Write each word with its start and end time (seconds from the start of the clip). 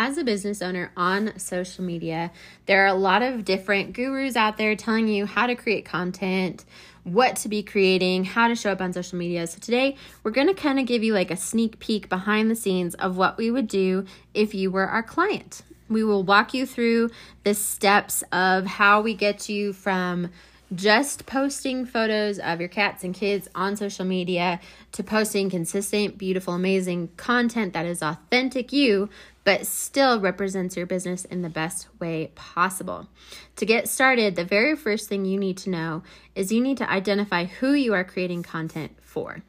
As 0.00 0.16
a 0.16 0.22
business 0.22 0.62
owner 0.62 0.92
on 0.96 1.36
social 1.40 1.82
media, 1.82 2.30
there 2.66 2.84
are 2.84 2.86
a 2.86 2.94
lot 2.94 3.20
of 3.20 3.44
different 3.44 3.94
gurus 3.94 4.36
out 4.36 4.56
there 4.56 4.76
telling 4.76 5.08
you 5.08 5.26
how 5.26 5.48
to 5.48 5.56
create 5.56 5.84
content, 5.86 6.64
what 7.02 7.34
to 7.38 7.48
be 7.48 7.64
creating, 7.64 8.22
how 8.22 8.46
to 8.46 8.54
show 8.54 8.70
up 8.70 8.80
on 8.80 8.92
social 8.92 9.18
media. 9.18 9.44
So, 9.48 9.58
today 9.58 9.96
we're 10.22 10.30
going 10.30 10.46
to 10.46 10.54
kind 10.54 10.78
of 10.78 10.86
give 10.86 11.02
you 11.02 11.14
like 11.14 11.32
a 11.32 11.36
sneak 11.36 11.80
peek 11.80 12.08
behind 12.08 12.48
the 12.48 12.54
scenes 12.54 12.94
of 12.94 13.16
what 13.16 13.36
we 13.38 13.50
would 13.50 13.66
do 13.66 14.04
if 14.34 14.54
you 14.54 14.70
were 14.70 14.86
our 14.86 15.02
client. 15.02 15.62
We 15.88 16.04
will 16.04 16.22
walk 16.22 16.54
you 16.54 16.64
through 16.64 17.10
the 17.42 17.54
steps 17.54 18.22
of 18.30 18.66
how 18.66 19.00
we 19.00 19.14
get 19.14 19.48
you 19.48 19.72
from 19.72 20.30
just 20.74 21.26
posting 21.26 21.86
photos 21.86 22.38
of 22.38 22.60
your 22.60 22.68
cats 22.68 23.02
and 23.02 23.14
kids 23.14 23.48
on 23.54 23.76
social 23.76 24.04
media 24.04 24.60
to 24.92 25.02
posting 25.02 25.48
consistent, 25.50 26.18
beautiful, 26.18 26.54
amazing 26.54 27.08
content 27.16 27.72
that 27.72 27.86
is 27.86 28.02
authentic 28.02 28.72
you, 28.72 29.08
but 29.48 29.66
still 29.66 30.20
represents 30.20 30.76
your 30.76 30.84
business 30.84 31.24
in 31.24 31.40
the 31.40 31.48
best 31.48 31.88
way 31.98 32.30
possible. 32.34 33.08
To 33.56 33.64
get 33.64 33.88
started, 33.88 34.36
the 34.36 34.44
very 34.44 34.76
first 34.76 35.08
thing 35.08 35.24
you 35.24 35.38
need 35.38 35.56
to 35.56 35.70
know 35.70 36.02
is 36.34 36.52
you 36.52 36.60
need 36.60 36.76
to 36.76 36.90
identify 36.90 37.46
who 37.46 37.72
you 37.72 37.94
are 37.94 38.04
creating 38.04 38.42
content 38.42 38.92
for. 39.00 39.42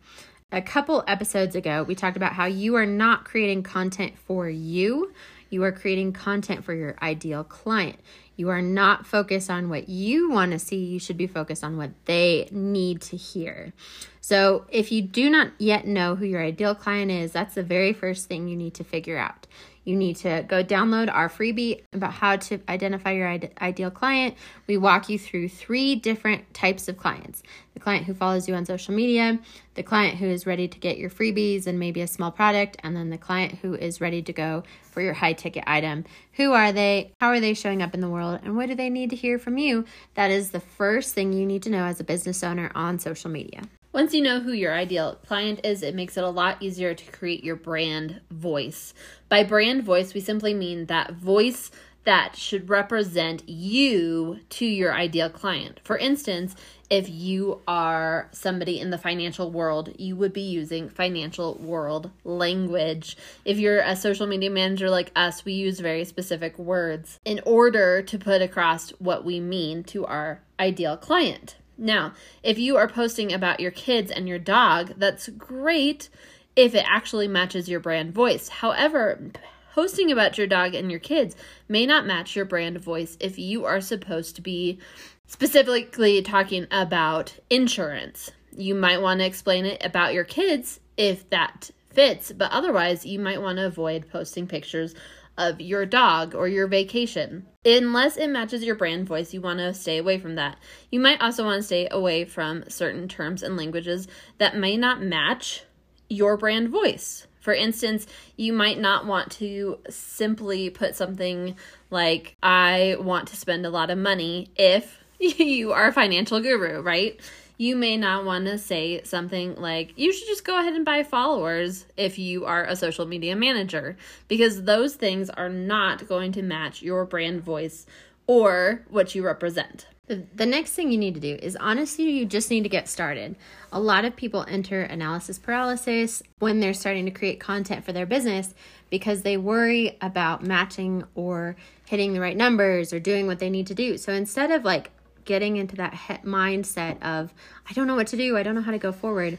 A 0.54 0.62
couple 0.62 1.04
episodes 1.06 1.54
ago, 1.54 1.84
we 1.84 1.96
talked 1.96 2.16
about 2.16 2.32
how 2.32 2.46
you 2.46 2.76
are 2.76 2.86
not 2.86 3.26
creating 3.26 3.62
content 3.62 4.18
for 4.18 4.48
you. 4.48 5.12
You 5.50 5.66
are 5.66 5.74
creating 5.74 6.14
content 6.14 6.64
for 6.64 6.74
your 6.74 6.96
ideal 7.02 7.44
client. 7.44 8.00
You 8.38 8.48
are 8.48 8.62
not 8.62 9.06
focused 9.06 9.50
on 9.50 9.68
what 9.68 9.90
you 9.90 10.32
want 10.32 10.54
to 10.54 10.60
see. 10.60 10.78
You 10.78 11.00
should 11.00 11.18
be 11.18 11.28
focused 11.28 11.62
on 11.62 11.76
what 11.76 11.92
they 12.06 12.48
need 12.52 13.02
to 13.02 13.18
hear. 13.18 13.74
So, 14.22 14.66
if 14.70 14.94
you 14.94 15.02
do 15.02 15.30
not 15.30 15.52
yet 15.58 15.86
know 15.86 16.16
who 16.16 16.26
your 16.26 16.42
ideal 16.42 16.74
client 16.74 17.12
is, 17.12 17.34
that's 17.34 17.56
the 17.56 17.64
very 17.64 17.92
first 17.92 18.30
thing 18.30 18.48
you 18.48 18.56
need 18.56 18.76
to 18.76 18.86
figure 18.86 19.18
out. 19.18 19.46
You 19.90 19.96
need 19.96 20.18
to 20.18 20.46
go 20.48 20.64
download 20.64 21.12
our 21.12 21.30
freebie 21.30 21.82
about 21.94 22.14
how 22.14 22.36
to 22.36 22.60
identify 22.70 23.14
your 23.14 23.40
ideal 23.60 23.90
client. 23.90 24.36
We 24.68 24.78
walk 24.78 25.10
you 25.10 25.18
through 25.18 25.50
three 25.50 25.96
different 25.96 26.54
types 26.54 26.88
of 26.88 26.96
clients 26.96 27.42
the 27.74 27.80
client 27.80 28.06
who 28.06 28.14
follows 28.14 28.48
you 28.48 28.54
on 28.54 28.66
social 28.68 28.94
media, 28.94 29.40
the 29.74 29.82
client 29.82 30.18
who 30.18 30.28
is 30.28 30.46
ready 30.46 30.68
to 30.68 30.78
get 30.78 31.00
your 31.00 31.10
freebies 31.10 31.66
and 31.66 31.80
maybe 31.80 32.02
a 32.02 32.08
small 32.08 32.30
product, 32.30 32.78
and 32.84 32.96
then 32.96 33.10
the 33.10 33.18
client 33.18 33.54
who 33.64 33.74
is 33.74 34.00
ready 34.00 34.22
to 34.22 34.32
go 34.32 34.62
for 34.84 35.02
your 35.02 35.14
high 35.14 35.34
ticket 35.34 35.64
item. 35.66 36.06
Who 36.34 36.52
are 36.52 36.72
they? 36.72 37.12
How 37.20 37.30
are 37.30 37.40
they 37.40 37.56
showing 37.56 37.82
up 37.82 37.96
in 37.96 38.02
the 38.02 38.10
world? 38.10 38.42
And 38.44 38.56
what 38.56 38.68
do 38.68 38.76
they 38.76 38.92
need 38.92 39.10
to 39.10 39.16
hear 39.16 39.40
from 39.40 39.58
you? 39.58 39.86
That 40.14 40.30
is 40.30 40.52
the 40.52 40.60
first 40.60 41.16
thing 41.16 41.34
you 41.34 41.48
need 41.48 41.64
to 41.64 41.72
know 41.72 41.86
as 41.86 42.00
a 42.00 42.04
business 42.04 42.44
owner 42.44 42.72
on 42.76 43.00
social 43.00 43.32
media. 43.32 43.64
Once 43.92 44.14
you 44.14 44.22
know 44.22 44.40
who 44.40 44.52
your 44.52 44.74
ideal 44.74 45.18
client 45.26 45.60
is, 45.64 45.82
it 45.82 45.96
makes 45.96 46.16
it 46.16 46.24
a 46.24 46.30
lot 46.30 46.62
easier 46.62 46.94
to 46.94 47.12
create 47.12 47.44
your 47.44 47.56
brand 47.56 48.22
voice. 48.30 48.94
By 49.30 49.44
brand 49.44 49.84
voice, 49.84 50.14
we 50.14 50.20
simply 50.20 50.54
mean 50.54 50.86
that 50.86 51.14
voice 51.14 51.72
that 52.04 52.36
should 52.36 52.70
represent 52.70 53.48
you 53.50 54.40
to 54.50 54.66
your 54.66 54.94
ideal 54.94 55.30
client. 55.30 55.80
For 55.84 55.98
instance, 55.98 56.56
if 56.90 57.10
you 57.10 57.62
are 57.68 58.30
somebody 58.32 58.80
in 58.80 58.90
the 58.90 58.98
financial 58.98 59.52
world, 59.52 59.94
you 59.98 60.16
would 60.16 60.34
be 60.34 60.42
using 60.42 60.90
financial 60.90 61.56
world 61.56 62.12
language. 62.24 63.18
If 63.44 63.58
you're 63.58 63.82
a 63.82 63.96
social 63.96 64.28
media 64.28 64.50
manager 64.50 64.90
like 64.90 65.12
us, 65.16 65.46
we 65.46 65.54
use 65.54 65.80
very 65.80 66.06
specific 66.06 66.58
words 66.58 67.20
in 67.26 67.42
order 67.46 68.02
to 68.04 68.18
put 68.18 68.42
across 68.42 68.92
what 68.92 69.26
we 69.26 69.40
mean 69.40 69.84
to 69.86 70.06
our 70.06 70.42
ideal 70.60 70.96
client. 70.96 71.56
Now, 71.80 72.14
if 72.44 72.60
you 72.60 72.76
are 72.76 72.90
posting 72.90 73.32
about 73.32 73.62
your 73.62 73.72
kids 73.72 74.12
and 74.12 74.28
your 74.28 74.38
dog, 74.38 74.94
that's 74.98 75.30
great 75.30 76.10
if 76.56 76.76
it 76.76 76.84
actually 76.86 77.28
matches 77.28 77.70
your 77.70 77.80
brand 77.80 78.14
voice. 78.14 78.50
However, 78.50 79.32
posting 79.74 80.12
about 80.12 80.38
your 80.38 80.46
dog 80.46 80.76
and 80.76 80.92
your 80.92 81.00
kids 81.00 81.38
may 81.70 81.86
not 81.86 82.06
match 82.06 82.36
your 82.36 82.44
brand 82.44 82.78
voice 82.80 83.18
if 83.22 83.40
you 83.40 83.64
are 83.66 83.80
supposed 83.80 84.36
to 84.36 84.42
be 84.42 84.78
specifically 85.26 86.22
talking 86.22 86.68
about 86.70 87.34
insurance. 87.50 88.32
You 88.58 88.76
might 88.76 89.02
want 89.02 89.22
to 89.22 89.26
explain 89.26 89.66
it 89.66 89.84
about 89.86 90.14
your 90.14 90.26
kids 90.26 90.82
if 90.98 91.30
that 91.30 91.72
fits, 91.92 92.34
but 92.34 92.52
otherwise, 92.52 93.06
you 93.06 93.20
might 93.20 93.42
want 93.42 93.58
to 93.58 93.66
avoid 93.66 94.10
posting 94.12 94.48
pictures 94.48 94.96
of 95.40 95.60
your 95.62 95.86
dog 95.86 96.36
or 96.36 96.48
your 96.48 96.68
vacation. 96.68 97.48
Unless 97.66 98.18
it 98.18 98.30
matches 98.30 98.64
your 98.64 98.76
brand 98.76 99.08
voice, 99.08 99.34
you 99.34 99.42
want 99.42 99.60
to 99.60 99.74
stay 99.74 99.98
away 99.98 100.20
from 100.20 100.36
that. 100.36 100.58
You 100.92 101.00
might 101.00 101.22
also 101.22 101.44
want 101.46 101.60
to 101.60 101.66
stay 101.66 101.88
away 101.90 102.26
from 102.26 102.70
certain 102.70 103.08
terms 103.08 103.42
and 103.42 103.58
languages 103.58 104.08
that 104.38 104.58
may 104.58 104.78
not 104.78 105.02
match 105.02 105.64
your 106.10 106.38
brand 106.38 106.70
voice. 106.70 107.26
For 107.40 107.54
instance, 107.54 108.06
you 108.36 108.52
might 108.52 108.80
not 108.80 109.06
want 109.06 109.32
to 109.34 109.80
simply 109.90 110.70
put 110.70 110.96
something 110.96 111.56
like, 111.90 112.36
I 112.44 112.98
want 113.00 113.30
to 113.30 113.38
spend 113.38 113.66
a 113.66 113.70
lot 113.70 113.90
of 113.90 113.98
money 113.98 114.50
if 114.56 115.02
you 115.20 115.72
are 115.72 115.88
a 115.88 115.94
financial 115.94 116.42
guru, 116.42 116.82
right? 116.82 117.20
You 117.60 117.76
may 117.76 117.98
not 117.98 118.24
want 118.24 118.46
to 118.46 118.58
say 118.58 119.02
something 119.04 119.54
like, 119.56 119.92
you 119.98 120.14
should 120.14 120.28
just 120.28 120.46
go 120.46 120.58
ahead 120.58 120.74
and 120.74 120.86
buy 120.86 121.04
followers 121.04 121.86
if 121.98 122.18
you 122.18 122.46
are 122.46 122.64
a 122.64 122.76
social 122.76 123.06
media 123.06 123.36
manager, 123.36 123.98
because 124.30 124.64
those 124.64 124.96
things 124.96 125.30
are 125.30 125.50
not 125.50 126.08
going 126.08 126.32
to 126.32 126.42
match 126.42 126.82
your 126.82 127.04
brand 127.04 127.44
voice 127.44 127.86
or 128.28 128.86
what 128.90 129.14
you 129.14 129.26
represent. 129.26 129.88
The 130.08 130.46
next 130.46 130.72
thing 130.72 130.90
you 130.90 130.98
need 130.98 131.16
to 131.16 131.20
do 131.20 131.38
is 131.40 131.58
honestly, 131.58 132.10
you 132.10 132.26
just 132.26 132.50
need 132.50 132.64
to 132.64 132.70
get 132.70 132.88
started. 132.88 133.36
A 133.74 133.80
lot 133.80 134.06
of 134.06 134.16
people 134.16 134.46
enter 134.48 134.82
analysis 134.82 135.38
paralysis 135.38 136.24
when 136.40 136.62
they're 136.62 136.74
starting 136.74 137.06
to 137.06 137.12
create 137.12 137.42
content 137.42 137.84
for 137.84 137.92
their 137.92 138.06
business 138.06 138.56
because 138.90 139.22
they 139.22 139.36
worry 139.36 139.98
about 140.02 140.42
matching 140.42 141.04
or 141.14 141.58
hitting 141.86 142.14
the 142.14 142.22
right 142.22 142.38
numbers 142.38 142.94
or 142.94 143.00
doing 143.02 143.28
what 143.28 143.40
they 143.40 143.50
need 143.50 143.68
to 143.68 143.76
do. 143.76 143.98
So 143.98 144.14
instead 144.14 144.50
of 144.50 144.64
like 144.64 144.92
getting 145.30 145.58
into 145.58 145.76
that 145.76 145.94
mindset 146.26 147.00
of, 147.04 147.32
I 147.70 147.74
don't 147.74 147.86
know 147.86 147.96
what 147.96 148.08
to 148.08 148.18
do, 148.18 148.36
I 148.36 148.42
don't 148.42 148.56
know 148.56 148.64
how 148.64 148.72
to 148.72 148.80
go 148.80 148.92
forward, 148.92 149.38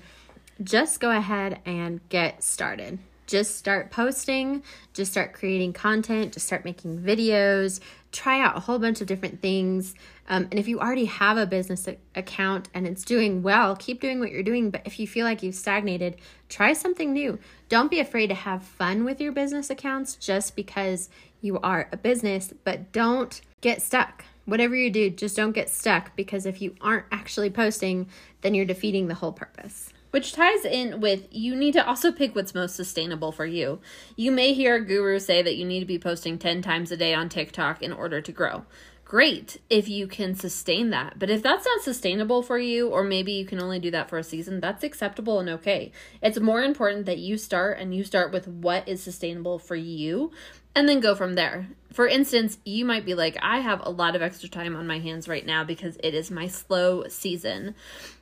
just 0.62 1.01
go 1.01 1.11
ahead 1.11 1.59
and 1.67 2.01
get 2.09 2.45
started. 2.45 3.01
Just 3.27 3.56
start 3.56 3.91
posting, 3.91 4.62
just 4.95 5.11
start 5.11 5.33
creating 5.33 5.73
content, 5.73 6.33
just 6.33 6.47
start 6.47 6.65
making 6.65 7.01
videos, 7.01 7.81
try 8.12 8.41
out 8.41 8.56
a 8.56 8.61
whole 8.61 8.78
bunch 8.78 9.01
of 9.01 9.09
different 9.09 9.43
things. 9.43 9.97
Um, 10.28 10.47
and 10.53 10.61
if 10.61 10.69
you 10.69 10.78
already 10.78 11.06
have 11.06 11.37
a 11.37 11.47
business 11.47 11.89
account 12.15 12.69
and 12.72 12.86
it's 12.86 13.04
doing 13.04 13.43
well, 13.43 13.75
keep 13.75 14.01
doing 14.01 14.21
what 14.21 14.31
you're 14.31 14.45
doing. 14.45 14.71
But 14.71 14.83
if 14.84 15.01
you 15.01 15.09
feel 15.09 15.25
like 15.25 15.43
you've 15.43 15.57
stagnated, 15.57 16.16
try 16.48 16.72
something 16.72 17.13
new. 17.13 17.41
Don't 17.69 17.91
be 17.91 17.98
afraid 17.98 18.28
to 18.28 18.34
have 18.34 18.63
fun 18.63 19.04
with 19.04 19.21
your 19.21 19.33
business 19.33 19.71
accounts 19.71 20.15
just 20.15 20.54
because 20.54 21.09
you 21.41 21.59
are 21.60 21.89
a 21.93 21.97
business, 21.97 22.53
but 22.63 22.93
don't 22.93 23.41
get 23.60 23.83
stuck 23.83 24.25
whatever 24.45 24.75
you 24.75 24.91
do, 24.91 25.10
just 25.10 25.37
don't 25.37 25.53
get 25.53 25.71
stuck 25.71 26.15
because 26.16 26.47
if 26.47 26.60
you 26.60 26.75
aren't 26.81 27.07
actually 27.10 27.51
posting, 27.51 28.09
then 28.41 28.54
you're 28.54 28.65
defeating 28.65 29.09
the 29.09 29.15
whole 29.15 29.33
purpose. 29.33 29.92
Which 30.10 30.33
ties 30.33 30.65
in 30.65 31.01
with 31.01 31.28
you 31.31 31.54
need 31.54 31.72
to 31.75 31.87
also 31.87 32.10
pick 32.10 32.34
what's 32.34 32.54
most 32.54 32.75
sustainable 32.75 33.31
for 33.31 33.47
you. 33.47 33.78
You 34.16 34.33
may 34.33 34.54
hear 34.54 34.75
a 34.75 34.84
guru 34.84 35.21
say 35.21 35.41
that 35.41 35.57
you 35.57 35.65
need 35.65 35.81
to 35.81 35.87
be 35.87 36.01
posting 36.01 36.37
10 36.37 36.63
times 36.63 36.91
a 36.91 36.97
day 36.97 37.15
on 37.15 37.28
TikTok 37.28 37.81
in 37.81 37.92
order 37.92 38.21
to 38.21 38.33
grow. 38.33 38.65
Great 39.10 39.60
if 39.68 39.89
you 39.89 40.07
can 40.07 40.36
sustain 40.36 40.91
that. 40.91 41.18
But 41.18 41.30
if 41.30 41.42
that's 41.42 41.66
not 41.66 41.83
sustainable 41.83 42.45
for 42.45 42.60
you, 42.60 42.86
or 42.86 43.03
maybe 43.03 43.33
you 43.33 43.45
can 43.45 43.60
only 43.60 43.80
do 43.80 43.91
that 43.91 44.09
for 44.09 44.18
a 44.18 44.22
season, 44.22 44.60
that's 44.60 44.84
acceptable 44.84 45.41
and 45.41 45.48
okay. 45.48 45.91
It's 46.22 46.39
more 46.39 46.62
important 46.62 47.07
that 47.07 47.18
you 47.18 47.36
start 47.36 47.80
and 47.80 47.92
you 47.92 48.04
start 48.04 48.30
with 48.30 48.47
what 48.47 48.86
is 48.89 49.03
sustainable 49.03 49.59
for 49.59 49.74
you 49.74 50.30
and 50.77 50.89
then 50.89 51.01
go 51.01 51.16
from 51.16 51.34
there. 51.34 51.66
For 51.92 52.07
instance, 52.07 52.59
you 52.65 52.84
might 52.84 53.04
be 53.04 53.15
like, 53.15 53.36
I 53.42 53.59
have 53.59 53.84
a 53.84 53.91
lot 53.91 54.15
of 54.15 54.22
extra 54.22 54.48
time 54.48 54.77
on 54.77 54.86
my 54.86 55.01
hands 55.01 55.27
right 55.27 55.45
now 55.45 55.65
because 55.65 55.97
it 56.04 56.15
is 56.15 56.30
my 56.30 56.47
slow 56.47 57.09
season. 57.09 57.74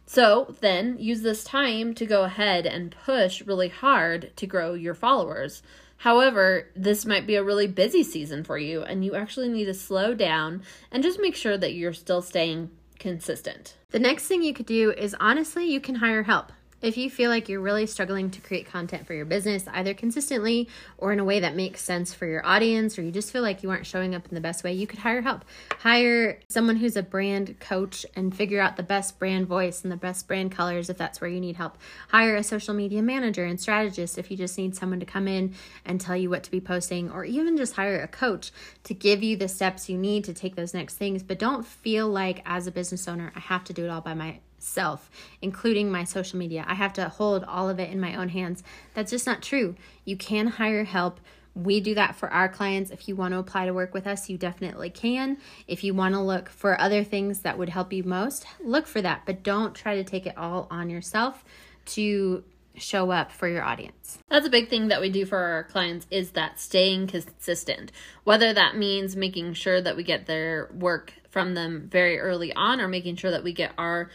So 0.06 0.54
then 0.62 0.96
use 0.98 1.20
this 1.20 1.44
time 1.44 1.92
to 1.96 2.06
go 2.06 2.24
ahead 2.24 2.64
and 2.64 2.96
push 3.04 3.42
really 3.42 3.68
hard 3.68 4.34
to 4.36 4.46
grow 4.46 4.72
your 4.72 4.94
followers. 4.94 5.62
However, 5.98 6.70
this 6.76 7.04
might 7.04 7.26
be 7.26 7.34
a 7.34 7.42
really 7.42 7.66
busy 7.66 8.02
season 8.02 8.44
for 8.44 8.56
you, 8.56 8.82
and 8.82 9.04
you 9.04 9.14
actually 9.14 9.48
need 9.48 9.64
to 9.66 9.74
slow 9.74 10.14
down 10.14 10.62
and 10.90 11.02
just 11.02 11.20
make 11.20 11.34
sure 11.34 11.58
that 11.58 11.74
you're 11.74 11.92
still 11.92 12.22
staying 12.22 12.70
consistent. 12.98 13.76
The 13.90 13.98
next 13.98 14.26
thing 14.26 14.42
you 14.42 14.54
could 14.54 14.66
do 14.66 14.92
is 14.92 15.16
honestly, 15.18 15.70
you 15.70 15.80
can 15.80 15.96
hire 15.96 16.22
help. 16.22 16.52
If 16.80 16.96
you 16.96 17.10
feel 17.10 17.28
like 17.28 17.48
you're 17.48 17.60
really 17.60 17.86
struggling 17.86 18.30
to 18.30 18.40
create 18.40 18.66
content 18.66 19.04
for 19.04 19.12
your 19.12 19.24
business, 19.24 19.66
either 19.72 19.94
consistently 19.94 20.68
or 20.96 21.12
in 21.12 21.18
a 21.18 21.24
way 21.24 21.40
that 21.40 21.56
makes 21.56 21.82
sense 21.82 22.14
for 22.14 22.24
your 22.24 22.46
audience, 22.46 22.96
or 22.96 23.02
you 23.02 23.10
just 23.10 23.32
feel 23.32 23.42
like 23.42 23.64
you 23.64 23.70
aren't 23.70 23.84
showing 23.84 24.14
up 24.14 24.28
in 24.28 24.34
the 24.36 24.40
best 24.40 24.62
way, 24.62 24.72
you 24.72 24.86
could 24.86 25.00
hire 25.00 25.20
help. 25.20 25.44
Hire 25.80 26.38
someone 26.48 26.76
who's 26.76 26.96
a 26.96 27.02
brand 27.02 27.58
coach 27.58 28.06
and 28.14 28.34
figure 28.34 28.60
out 28.60 28.76
the 28.76 28.84
best 28.84 29.18
brand 29.18 29.48
voice 29.48 29.82
and 29.82 29.90
the 29.90 29.96
best 29.96 30.28
brand 30.28 30.52
colors 30.52 30.88
if 30.88 30.96
that's 30.96 31.20
where 31.20 31.28
you 31.28 31.40
need 31.40 31.56
help. 31.56 31.76
Hire 32.10 32.36
a 32.36 32.44
social 32.44 32.74
media 32.74 33.02
manager 33.02 33.44
and 33.44 33.60
strategist 33.60 34.16
if 34.16 34.30
you 34.30 34.36
just 34.36 34.56
need 34.56 34.76
someone 34.76 35.00
to 35.00 35.06
come 35.06 35.26
in 35.26 35.54
and 35.84 36.00
tell 36.00 36.16
you 36.16 36.30
what 36.30 36.44
to 36.44 36.50
be 36.50 36.60
posting, 36.60 37.10
or 37.10 37.24
even 37.24 37.56
just 37.56 37.74
hire 37.74 38.00
a 38.00 38.06
coach 38.06 38.52
to 38.84 38.94
give 38.94 39.24
you 39.24 39.36
the 39.36 39.48
steps 39.48 39.88
you 39.88 39.98
need 39.98 40.22
to 40.22 40.32
take 40.32 40.54
those 40.54 40.74
next 40.74 40.94
things. 40.94 41.24
But 41.24 41.40
don't 41.40 41.66
feel 41.66 42.06
like, 42.06 42.40
as 42.46 42.68
a 42.68 42.70
business 42.70 43.08
owner, 43.08 43.32
I 43.34 43.40
have 43.40 43.64
to 43.64 43.72
do 43.72 43.84
it 43.84 43.88
all 43.88 44.00
by 44.00 44.14
my 44.14 44.38
self, 44.58 45.10
including 45.40 45.90
my 45.90 46.04
social 46.04 46.38
media. 46.38 46.64
I 46.66 46.74
have 46.74 46.92
to 46.94 47.08
hold 47.08 47.44
all 47.44 47.68
of 47.68 47.78
it 47.78 47.90
in 47.90 48.00
my 48.00 48.14
own 48.14 48.28
hands. 48.28 48.62
That's 48.94 49.10
just 49.10 49.26
not 49.26 49.42
true. 49.42 49.74
You 50.04 50.16
can 50.16 50.46
hire 50.46 50.84
help. 50.84 51.20
We 51.54 51.80
do 51.80 51.94
that 51.94 52.14
for 52.14 52.28
our 52.28 52.48
clients. 52.48 52.90
If 52.90 53.08
you 53.08 53.16
want 53.16 53.34
to 53.34 53.38
apply 53.38 53.66
to 53.66 53.74
work 53.74 53.92
with 53.92 54.06
us, 54.06 54.28
you 54.28 54.38
definitely 54.38 54.90
can. 54.90 55.38
If 55.66 55.82
you 55.82 55.92
want 55.92 56.14
to 56.14 56.20
look 56.20 56.48
for 56.48 56.80
other 56.80 57.02
things 57.02 57.40
that 57.40 57.58
would 57.58 57.68
help 57.68 57.92
you 57.92 58.04
most, 58.04 58.46
look 58.60 58.86
for 58.86 59.02
that, 59.02 59.22
but 59.26 59.42
don't 59.42 59.74
try 59.74 59.96
to 59.96 60.04
take 60.04 60.26
it 60.26 60.38
all 60.38 60.68
on 60.70 60.88
yourself 60.88 61.44
to 61.86 62.44
show 62.76 63.10
up 63.10 63.32
for 63.32 63.48
your 63.48 63.64
audience. 63.64 64.18
That's 64.28 64.46
a 64.46 64.50
big 64.50 64.68
thing 64.68 64.88
that 64.88 65.00
we 65.00 65.10
do 65.10 65.26
for 65.26 65.38
our 65.38 65.64
clients 65.64 66.06
is 66.10 66.32
that 66.32 66.60
staying 66.60 67.08
consistent. 67.08 67.92
Whether 68.24 68.52
that 68.52 68.76
means 68.76 69.16
making 69.16 69.54
sure 69.54 69.80
that 69.80 69.96
we 69.96 70.04
get 70.04 70.26
their 70.26 70.70
work 70.72 71.12
from 71.28 71.54
them 71.54 71.88
very 71.90 72.18
early 72.18 72.52
on 72.54 72.80
or 72.80 72.88
making 72.88 73.16
sure 73.16 73.30
that 73.30 73.44
we 73.44 73.52
get 73.52 73.72
our 73.76 74.10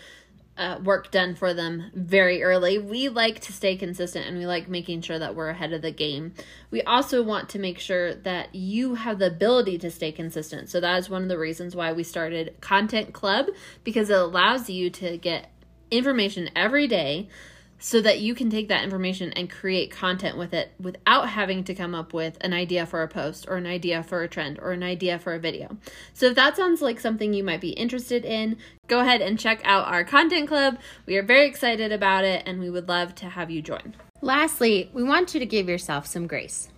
uh, 0.58 0.80
work 0.84 1.10
done 1.12 1.36
for 1.36 1.54
them 1.54 1.92
very 1.96 2.44
early. 2.44 2.78
We 2.78 3.10
like 3.10 3.40
to 3.42 3.54
stay 3.54 3.76
consistent 3.76 4.28
and 4.28 4.38
we 4.38 4.46
like 4.46 4.70
making 4.70 5.02
sure 5.02 5.18
that 5.18 5.36
we're 5.36 5.50
ahead 5.50 5.74
of 5.74 5.82
the 5.82 5.92
game. 5.92 6.34
We 6.70 6.82
also 6.84 7.24
want 7.24 7.50
to 7.50 7.60
make 7.60 7.80
sure 7.80 8.14
that 8.14 8.54
you 8.54 8.96
have 8.96 9.20
the 9.20 9.28
ability 9.28 9.80
to 9.80 9.90
stay 9.90 10.12
consistent. 10.12 10.70
So 10.70 10.80
that 10.80 11.00
is 11.00 11.10
one 11.10 11.24
of 11.24 11.30
the 11.30 11.40
reasons 11.40 11.76
why 11.76 11.92
we 11.92 12.04
started 12.04 12.56
Content 12.62 13.14
Club 13.14 13.48
because 13.84 14.10
it 14.10 14.18
allows 14.18 14.70
you 14.70 14.90
to 14.92 15.18
get 15.18 15.50
information 15.90 16.50
every 16.56 16.88
day 16.88 17.30
so 17.84 18.00
that 18.00 18.22
you 18.22 18.34
can 18.34 18.50
take 18.50 18.70
that 18.70 18.82
information 18.82 19.34
and 19.34 19.50
create 19.50 19.92
content 19.92 20.38
with 20.38 20.54
it 20.54 20.72
without 20.80 21.28
having 21.28 21.66
to 21.66 21.76
come 21.76 21.94
up 21.94 22.14
with 22.14 22.38
an 22.40 22.54
idea 22.54 22.86
for 22.86 23.04
a 23.04 23.10
post 23.10 23.46
or 23.50 23.58
an 23.58 23.66
idea 23.66 24.02
for 24.02 24.24
a 24.24 24.28
trend 24.28 24.58
or 24.60 24.72
an 24.72 24.82
idea 24.82 25.20
for 25.20 25.34
a 25.34 25.40
video. 25.40 25.78
So 26.14 26.28
if 26.28 26.36
that 26.36 26.56
sounds 26.56 26.82
like 26.82 26.98
something 26.98 27.34
you 27.34 27.44
might 27.44 27.60
be 27.60 27.72
interested 27.72 28.24
in, 28.24 28.56
go 28.88 29.02
ahead 29.02 29.20
and 29.20 29.38
check 29.38 29.60
out 29.66 29.86
our 29.90 30.06
content 30.06 30.48
club. 30.48 30.78
We 31.06 31.18
are 31.18 31.24
very 31.24 31.46
excited 31.46 31.92
about 31.92 32.24
it 32.24 32.44
and 32.46 32.62
we 32.62 32.70
would 32.70 32.88
love 32.88 33.16
to 33.16 33.26
have 33.26 33.52
you 33.52 33.62
join. 33.62 33.98
Lastly, 34.22 34.90
we 34.94 35.04
want 35.04 35.34
you 35.34 35.42
to 35.42 35.46
give 35.46 35.68
yourself 35.68 36.08
some 36.08 36.26
grace. 36.26 36.70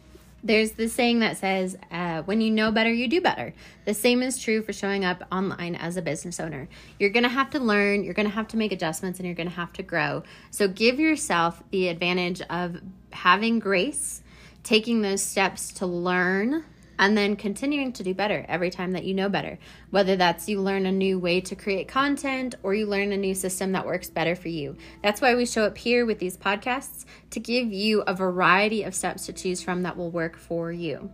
There's 0.45 0.73
this 0.73 0.93
saying 0.93 1.21
that 1.21 1.37
says, 1.37 1.75
uh, 1.89 2.21
when 2.21 2.39
you 2.39 2.51
know 2.51 2.71
better, 2.71 2.93
you 2.93 3.07
do 3.07 3.19
better. 3.19 3.55
The 3.85 3.95
same 3.95 4.21
is 4.21 4.37
true 4.37 4.61
for 4.61 4.73
showing 4.73 5.03
up 5.03 5.23
online 5.31 5.73
as 5.73 5.97
a 5.97 6.03
business 6.03 6.39
owner. 6.39 6.69
You're 6.99 7.09
to 7.23 7.29
have 7.29 7.49
to 7.49 7.59
learn, 7.59 8.03
you're 8.03 8.13
to 8.29 8.35
have 8.35 8.47
to 8.49 8.57
make 8.57 8.71
adjustments, 8.71 9.17
and 9.17 9.25
you're 9.25 9.35
to 9.49 9.55
have 9.55 9.73
to 9.73 9.81
grow. 9.81 10.21
So 10.51 10.67
give 10.67 10.99
yourself 10.99 11.63
the 11.71 11.87
advantage 11.87 12.41
of 12.41 12.79
having 13.11 13.57
grace, 13.57 14.21
taking 14.61 15.01
those 15.01 15.23
steps 15.23 15.73
to 15.73 15.87
learn 15.87 16.63
and 16.97 17.17
then 17.17 17.35
continuing 17.35 17.91
to 17.93 18.03
do 18.03 18.13
better 18.13 18.45
every 18.47 18.69
time 18.69 18.91
that 18.93 19.03
you 19.03 19.13
know 19.13 19.29
better. 19.29 19.57
Whether 19.89 20.15
that's 20.15 20.47
you 20.47 20.61
learn 20.61 20.85
a 20.85 20.91
new 20.91 21.19
way 21.19 21.41
to 21.41 21.55
create 21.55 21.87
content 21.87 22.55
or 22.63 22.73
you 22.73 22.85
learn 22.85 23.11
a 23.11 23.17
new 23.17 23.35
system 23.35 23.71
that 23.73 23.85
works 23.85 24.09
better 24.09 24.35
for 24.35 24.49
you. 24.49 24.77
That's 25.03 25.21
why 25.21 25.35
we 25.35 25.45
show 25.45 25.63
up 25.63 25.77
here 25.77 26.05
with 26.05 26.19
these 26.19 26.37
podcasts 26.37 27.05
to 27.31 27.39
give 27.39 27.71
you 27.71 28.01
a 28.01 28.13
variety 28.13 28.83
of 28.83 28.95
steps 28.95 29.25
to 29.25 29.33
choose 29.33 29.61
from 29.61 29.83
that 29.83 29.97
will 29.97 30.11
work 30.11 30.37
for 30.37 30.71
you. 30.71 31.09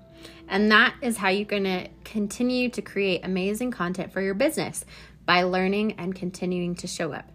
And 0.47 0.71
that 0.71 0.95
is 1.01 1.17
how 1.17 1.29
you're 1.29 1.45
going 1.45 1.63
to 1.63 1.87
continue 2.03 2.69
to 2.69 2.81
create 2.81 3.21
amazing 3.23 3.71
content 3.71 4.11
for 4.11 4.21
your 4.21 4.33
business 4.33 4.85
by 5.25 5.43
learning 5.43 5.93
and 5.93 6.13
continuing 6.13 6.75
to 6.75 6.87
show 6.87 7.13
up. 7.13 7.30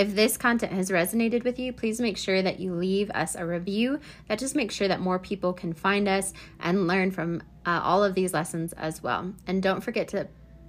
If 0.00 0.14
this 0.14 0.38
content 0.38 0.72
has 0.72 0.90
resonated 0.90 1.44
with 1.44 1.58
you, 1.58 1.74
please 1.74 2.00
make 2.00 2.16
sure 2.16 2.40
that 2.40 2.58
you 2.58 2.72
leave 2.72 3.10
us 3.10 3.34
a 3.34 3.44
review. 3.44 4.00
That 4.28 4.38
just 4.38 4.56
makes 4.56 4.74
sure 4.74 4.88
that 4.88 5.02
more 5.02 5.18
people 5.18 5.52
can 5.52 5.74
find 5.74 6.08
us 6.08 6.32
and 6.58 6.86
learn 6.86 7.10
from 7.10 7.42
uh, 7.66 7.82
all 7.84 8.02
of 8.02 8.14
these 8.14 8.32
lessons 8.32 8.72
as 8.72 9.02
well. 9.02 9.34
And 9.46 9.62
don't 9.62 9.82
forget 9.82 10.08
to 10.08 10.26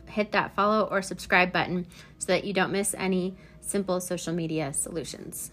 hit 0.07 0.33
that 0.33 0.53
follow 0.53 0.83
or 0.83 1.01
subscribe 1.01 1.53
button 1.53 1.87
so 2.17 2.25
that 2.25 2.43
you 2.43 2.51
don't 2.51 2.73
miss 2.73 2.93
any 2.97 3.37
simple 3.61 4.01
social 4.01 4.33
media 4.33 4.73
solutions. 4.73 5.51